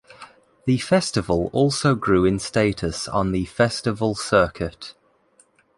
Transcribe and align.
The 0.65 0.79
festival 0.79 1.51
also 1.53 1.93
grew 1.93 2.25
in 2.25 2.39
status 2.39 3.07
on 3.07 3.31
the 3.33 3.45
festival 3.45 4.15
circuit. 4.15 4.95